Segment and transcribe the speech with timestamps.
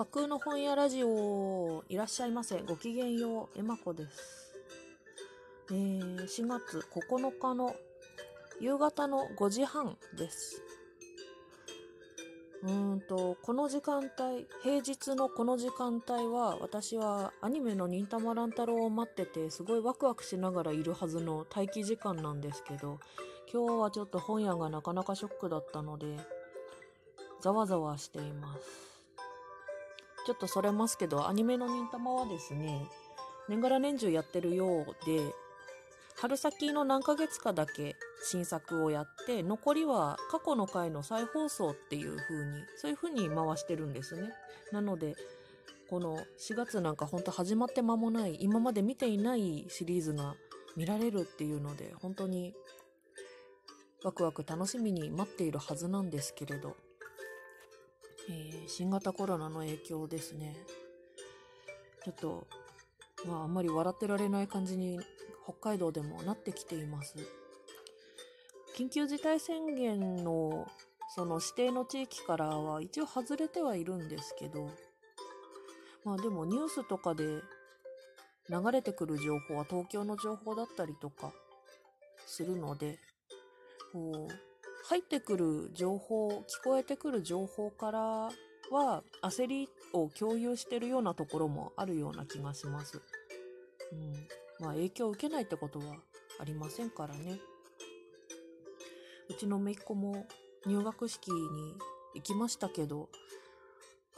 [0.00, 2.62] 架空の本屋ラジオ、いらっしゃいませ。
[2.62, 4.54] ごきげんよう、えまこです。
[5.70, 7.76] えー、4月9日の
[8.60, 10.62] 夕方の5時半です。
[12.62, 23.00] うんと、この時間帯、平日のこの時間帯は、私はアニメの忍たま乱太郎を待ってて、すごいワクワクしながらいるはずの待機時間なんですけど、
[23.52, 26.16] 今日はちょっと本屋がなかなかショックだったので、
[27.42, 28.89] ざわざわしています。
[30.26, 32.86] ちょっとそれますけど、アニメの忍たまはですね、
[33.48, 35.34] 年がら年中やってるようで、
[36.20, 44.30] 春先の何ヶ月かだけ新作をやって、残りは過去の回の再放送っていう風に、そういう風に回してるんですね。
[44.70, 45.14] なので、
[45.88, 50.36] この4月なんかほんと始まって間もない、今まで見ていないシリーズが
[50.76, 52.54] 見られるっていうので、本当に
[54.04, 56.76] ワクワク楽しみに待っているはずなんですけれど、
[58.28, 60.54] えー新型コロナの影響ですね。
[62.04, 62.46] ちょっと、
[63.26, 65.00] まああんまり笑ってられない感じに
[65.44, 67.16] 北海道でもなってきています。
[68.76, 70.68] 緊急事態宣言の
[71.14, 74.70] その指定の地域からは一応外れてはいるんですけど、
[76.04, 77.24] まあでもニュースとかで
[78.48, 81.32] 流れてくる情報は東京の情報だったりとか
[82.26, 82.98] するので、
[83.92, 84.49] こう、
[84.84, 88.00] 入ってくる情報、聞こえてくる情報から
[88.70, 93.00] は焦りを共有してるようなところもあるような気がします。
[93.92, 94.12] うん。
[94.64, 95.96] まあ影響を受けないってことは
[96.38, 97.40] ありませんからね。
[99.28, 100.26] うちの姪っ子も
[100.66, 101.36] 入学式に
[102.14, 103.08] 行きましたけど、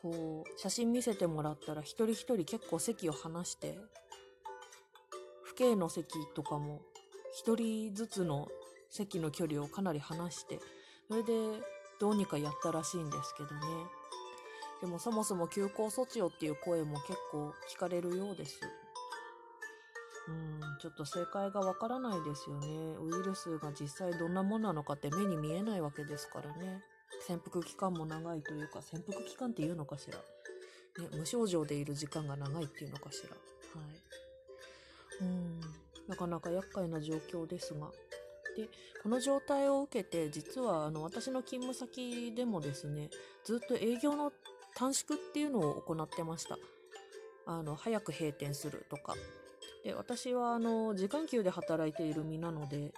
[0.00, 3.78] こう、写真見せてもらったら一人一人結構席を離して、
[5.44, 6.80] 父兄の席とかも
[7.34, 8.48] 一人ずつの
[8.92, 10.60] 席の距離をかなり離して、
[11.08, 11.32] それで
[11.98, 13.60] どうにかやったらしいんですけどね。
[14.82, 18.60] でもそもそも休校措置をっていう声も結構聞かれるようです。
[20.28, 22.68] うん、ちょっと正解がわからないですよね。
[23.00, 26.82] ウイルスが実際どんなものなのかって目に見えないわけですからね。
[27.26, 30.18] 潜伏期間も長いというか、潜伏期間っていうのかしら。
[31.02, 33.30] ね、無症状でいる時間が長いっていうのかしら。
[33.80, 34.02] はい。
[35.22, 35.60] うん、
[36.08, 37.90] なかなか厄介な状況ですが。
[38.56, 38.68] で、
[39.02, 43.10] この状態を受けて、実はあの私の勤務先でもですね、
[43.44, 44.32] ずっと営業の
[44.74, 46.58] 短縮っていうのを行ってました。
[47.46, 49.14] あの、早く閉店するとか。
[49.84, 52.92] で、私はあの、時間給で働いている身なので、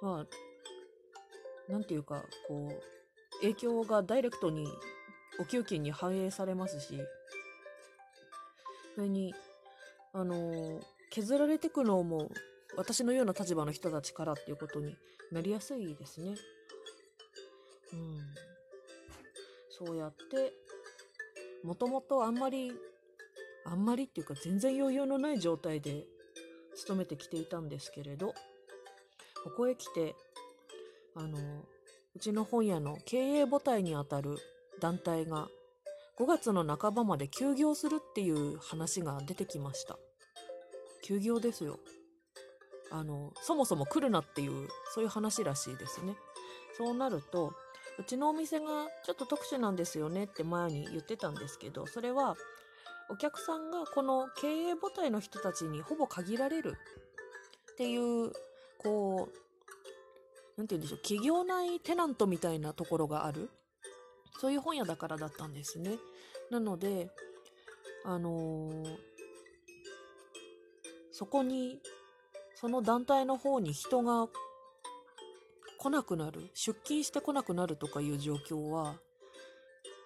[0.00, 0.26] ま
[1.68, 4.66] あ、なんていうか、こう、影響がダイレクトに
[5.38, 6.98] お給金に反映されますし、
[8.94, 9.34] それに、
[10.12, 12.30] あの、削られてくのも
[12.76, 14.96] 私のような立場の人たちからっていうことに
[15.30, 16.34] なりやすいですね。
[17.92, 18.20] うん。
[19.70, 20.52] そうやって、
[21.64, 22.72] もともとあんまり、
[23.64, 26.04] あんまりっていうか全然余裕のない状態で
[26.74, 28.34] 勤めてきていたんですけれど、
[29.44, 30.14] ここへ来て、
[31.14, 31.38] あの、
[32.14, 34.36] うちの本屋の経営母体にあたる
[34.80, 35.48] 団体が
[36.18, 39.98] 5月の半ばまで休業するっていう話が出てきました。
[41.02, 41.78] 休業ですよ。
[42.92, 46.14] あの、そもそも来るなっていう、そういう話らしいですね。
[46.76, 47.52] そうなると、
[47.98, 52.36] うちのお店がちょっと特殊なんですよねって前に言ってたんですけど、それは
[53.10, 56.76] お客さんがこの経営母体の人たちにほぼ限られる
[57.72, 58.32] っていう、
[58.78, 63.50] こう、なんて言うんでしょう、企業内テナントみたいなところがある。
[64.38, 65.98] そういう本屋だからだったんですね。
[66.50, 67.10] なので、
[68.04, 69.12] あのー
[71.12, 71.78] そこに、
[72.62, 74.28] その団体の方に人が
[75.80, 78.94] 来なくなる、出勤してこなくなるとかいう状況は、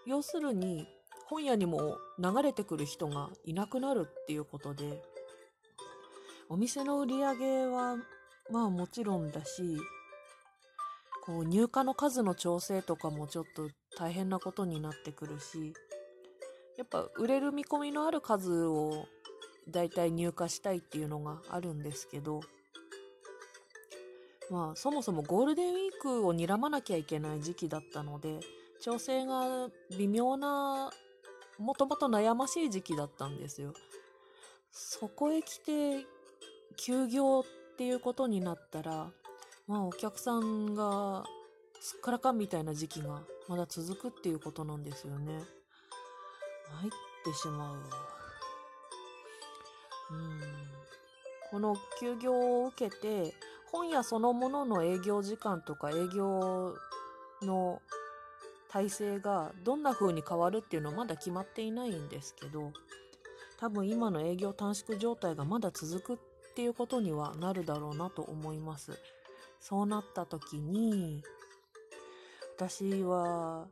[0.06, 0.88] 要するに
[1.26, 5.02] 本屋にも流れてくる人がいなくなるっていうことで、
[6.48, 7.98] お店の売り上げは
[8.50, 9.76] まあもちろんだし、
[11.26, 13.68] こう入荷の数の調整とかもちょっと
[13.98, 15.74] 大変なことになってくるし、
[16.78, 19.04] やっぱ売れる見込みのある数を
[19.68, 22.40] だいたい入荷したいっていうのがあるんですけど、
[24.50, 28.40] まあそもそもゴールデンウィークを睨まなきゃいけない時期だったので、
[28.80, 30.90] 調整が微妙な、
[31.58, 33.72] もともと悩ましい時期だったんですよ。
[34.70, 36.06] そこへ来て、
[36.76, 37.44] 休業っ
[37.76, 39.10] ていうことになったら、
[39.66, 41.24] まあお客さんが
[41.80, 45.42] すっからかんみたいな時期がまだ続くっていうことなんですよね。
[46.68, 46.90] 参っ
[47.24, 47.76] てしまう。
[50.12, 50.40] うん。
[51.50, 53.34] この休業を受けて、
[53.76, 56.74] 本屋そのものの営業時間とか営業
[57.42, 57.82] の
[58.70, 62.72] 体制がどんな風に変わるっていうのはまだ決まっていないんですけど
[63.60, 66.18] 多分今の営業短縮状態がまだ続くっ
[66.54, 68.98] ていうことにはなるだろうなと思います。
[69.60, 71.22] そうなった時に
[72.56, 73.66] 私は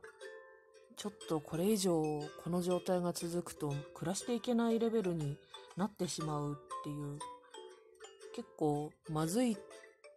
[0.97, 2.01] ちょっとこれ以上
[2.43, 5.37] この状態が続くと暮らしていけないレベルに
[5.77, 7.17] なってしまうっていう
[8.35, 9.57] 結構まずい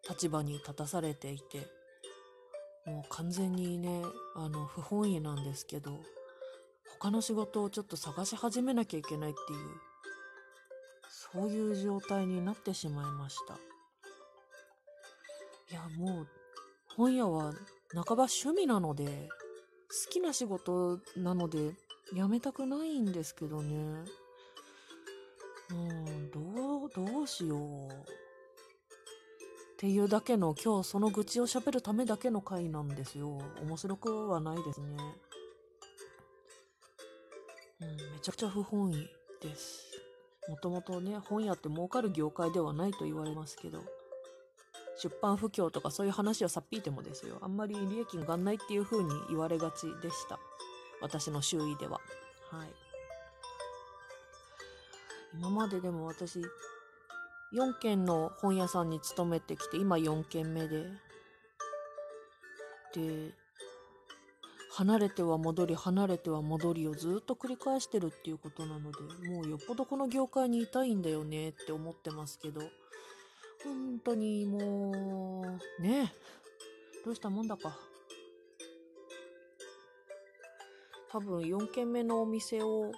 [0.09, 1.67] 立場に立たされていて
[2.87, 4.03] もう完全にね
[4.35, 6.01] あの不本意なんですけど
[6.99, 9.59] 他の仕事をちょっと探し始めなきゃいけないっていう
[11.33, 13.55] そういう状態になってしまいました。
[15.71, 16.29] いやもう
[16.97, 17.53] 本屋は
[17.95, 21.75] 半ば趣味なので好きな仕事なので
[22.15, 23.77] 辞めたくないんですけどね。
[25.71, 28.18] うんどうどうしよう。
[29.79, 33.39] っていうだけの今日その愚痴を喋るためだけの回なんですよ。
[33.63, 34.97] 面白くはないですね。
[37.81, 39.09] うん、めちゃくちゃ不本意
[39.41, 39.85] です。
[40.49, 43.79] もともとね、本屋って儲かる業界ではないと言われますけど、
[45.01, 50.41] 出版不況とかそういう話をさっぴいてもですよ、あんまり利益が上がんないっていう風に言われがちでした。
[51.01, 52.01] 私の周囲では。
[52.51, 52.69] はい。
[55.35, 56.43] 今まででも私、
[57.55, 60.85] 4軒の本屋さんに勤めてきて、今4軒目で。
[62.95, 63.35] で、
[64.73, 72.61] 離れては戻り、離れては戻りをずっと繰り返してるっていうことなので、もうよっぽどこの業界にいたいんだよねって思ってますけど、
[73.65, 75.43] 本当にも
[75.81, 76.13] う、ね
[77.05, 77.77] どうしたもんだか。
[81.11, 82.93] 多分4軒目のお店を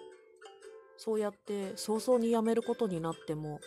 [0.97, 3.61] そうやって早々に辞めることになっても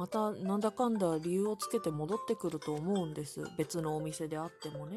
[0.00, 3.42] またなんだかんだ理由をつけて戻ってくると思うんです。
[3.58, 4.96] 別のお店であってもね。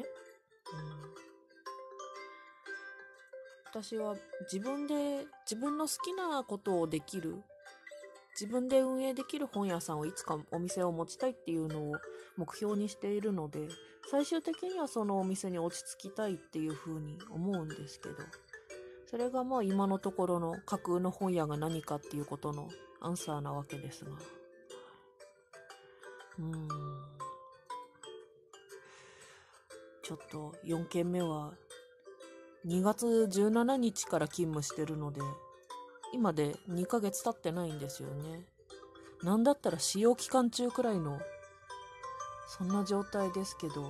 [3.68, 4.16] ん、私は
[4.50, 7.42] 自分で自分の好きなことをできる
[8.40, 11.96] 自分で運営できる本屋さんをいつかお店を持ちたいっていうのを
[12.38, 13.68] 目標にしているので
[14.10, 18.14] 最終的にはそのお店に落ち着きたいっていうふうに思うんですけど
[19.10, 22.70] それがまあ今のところの架空の本屋が何かっていうことの
[23.02, 24.12] アンサーなわけですが。
[26.38, 26.68] うん。
[30.02, 31.54] ちょっと4件目は
[32.66, 35.20] 2月17日から勤務してるので、
[36.12, 38.44] 今で2ヶ月経ってないんですよね。
[39.22, 41.20] なんだったら使用期間中くらいの、
[42.46, 43.82] そんな状態ですけど、ちょ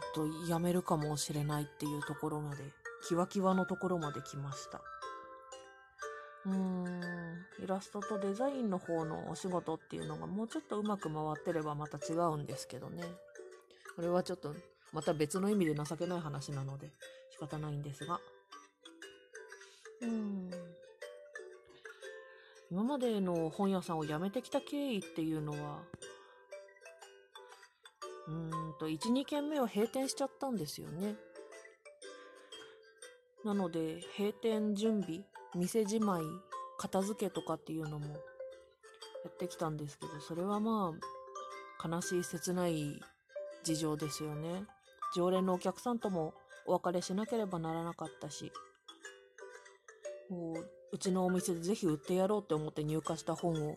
[0.00, 2.64] っとやめるかもしれないっていうところまで、
[3.08, 4.80] キワキワのところまで来ました。
[6.46, 13.02] うーん、イラストとデザインの方のお仕事っていうのがもうちょっとうまく回ってればまた違うんですけどね。
[13.96, 14.54] これはちょっと
[14.92, 16.92] また別の意味で情けない話なので
[17.32, 18.20] 仕方ないんですが。
[20.02, 20.50] うーん。
[22.70, 25.82] 今までの本屋さんを辞めてきた経緯っていうのは、
[28.26, 31.14] うーんと、1、2軒目は閉店しちゃったんですよね。
[33.44, 35.24] なので、閉店準備
[35.56, 36.22] 店じまい、
[36.78, 38.20] 片付けとかっていうのもや
[39.30, 40.92] ってきたんですけど、それはま
[41.82, 43.00] あ、悲しい切ない
[43.64, 44.64] 事情ですよね。
[45.14, 46.34] 常連のお客さんとも
[46.66, 48.52] お別れしなければならなかったし、
[50.28, 53.76] もう、うちのお店でぜひ売ってやろうって思って入荷した本を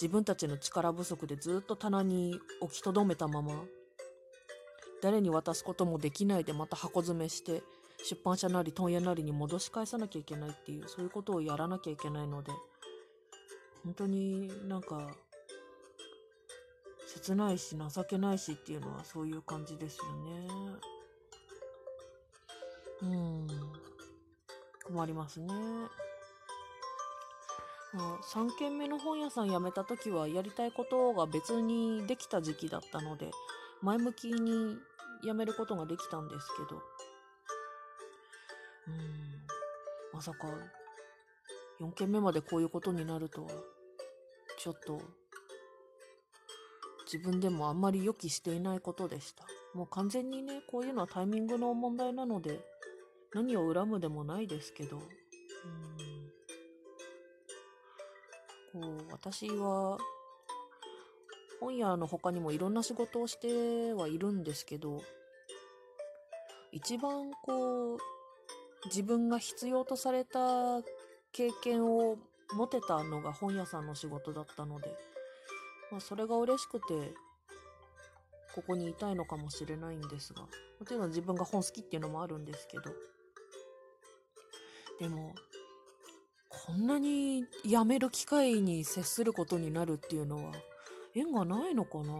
[0.00, 3.64] 自分たちの力不足でずっと棚に置きとどめたまま、
[5.02, 7.62] 誰に渡すこともできないでまた箱詰めして、
[8.04, 12.52] 出版社なり問屋なりに戻し返さなきゃいけないっていう、そういうことをやらなきゃいけないので、
[13.84, 15.14] 本当になんか、
[17.06, 20.48] 切ないし情けないしっていうのはそういう感じですよね。
[23.02, 23.46] うん。
[24.84, 25.52] 困りますね。
[27.92, 33.32] 3軒目の本屋さん辞めた時はやりたいことが別にできた時期だったので、
[33.82, 34.78] 前向きに
[35.24, 36.80] 辞めることができたんですけど、
[38.90, 40.14] うん。
[40.14, 40.48] まさか、
[41.80, 43.50] 4件目までこういうことになるとは、
[44.58, 45.00] ちょっと、
[47.10, 49.44] 自分でもあんまり予期していないことでした。
[49.74, 52.60] もう完全にね、こういうのはタイミングの問題なので、
[53.32, 55.02] 何を恨むでもないですけど、うん。
[58.72, 59.98] こう、私は、
[61.60, 65.02] 本屋の他にもいろんな仕事をしてはいるんですけど、
[66.72, 67.98] 一番こう、
[68.86, 70.82] 自分が必要とされた
[71.32, 72.16] 経験を
[72.52, 74.94] 持てたのが本屋さんの仕事だったので、
[75.90, 77.14] まあ、それが嬉しくて、
[78.54, 80.42] ここにいたいのかもしれないんですが。
[80.42, 80.48] も
[80.86, 82.84] ちろん自分が本好きっていうのもあるんですけど。
[84.98, 85.34] でも、
[86.48, 90.52] こんなに辞める機会に接することになるっていうのは、
[91.14, 92.14] 縁がないのかな？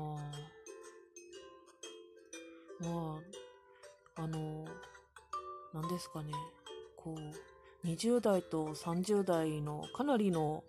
[2.81, 3.21] ま
[4.17, 4.64] あ、あの、
[5.72, 6.32] 何ですかね。
[6.96, 10.64] こう、20代と30代のかなりの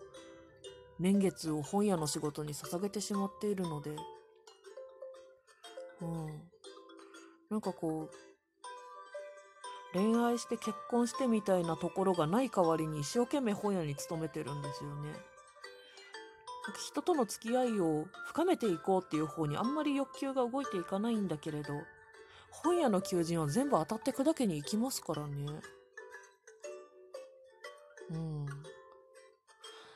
[1.00, 3.96] 年月を本屋の仕事に捧げてしまっているので、
[6.02, 6.52] うん。
[7.50, 8.16] なんかこう、
[9.94, 15.14] 恋愛して結婚してみたいなところがない代わりに一生懸命本屋に勤めてるんですよね。
[16.88, 21.74] 人との付き合いを深めていこうっていう方にあんまり欲求が動いていかないんだけれど、
[22.52, 25.46] 本屋の求人は全部当たって砕けに行きますからね。
[28.12, 28.46] うん。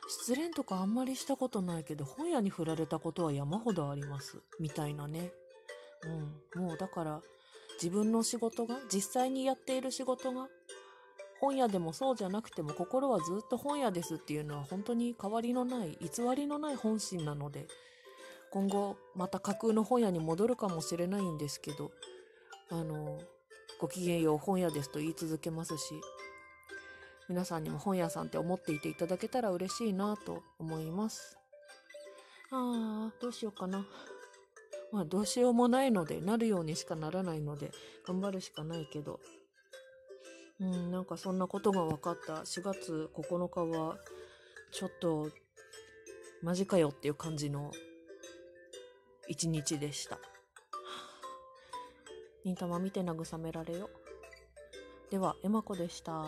[0.08, 4.42] 失恋とかあんまりしたことないけど、本屋に振られたことは山ほどあります。
[4.58, 5.32] みたいなね。
[6.54, 6.62] うん。
[6.62, 7.22] もうだから、
[7.74, 10.48] 自分の仕事が、実際にやっている仕事が、
[11.40, 17.66] 本屋でもそうじゃなくても心はずっと本屋ですっていうのは本当に変わりのない、偽りのない本心なので、
[18.50, 21.90] 今後また架空の本屋に戻るかもしれないんですけど、
[22.70, 23.20] あの、
[23.78, 26.00] ごきげんよう本屋ですと言い続けますし、
[27.28, 31.38] 皆さんにも本屋さんって思っていていただけたら嬉しいなと思います。
[32.50, 33.86] ああ、どうしようかな。
[34.92, 37.72] まあどうしようもないので、なるようにしかならないので、
[38.06, 39.20] 頑張るしかないけど。
[40.60, 43.98] うん、なんかそんなことが分かった4月9日は、
[44.72, 45.30] ちょっと、
[46.42, 47.72] マジかよっていう感じの
[49.28, 50.18] 一日でした。
[52.46, 53.90] 忍たま見て慰められよ。
[55.10, 56.26] では、エマ子でした。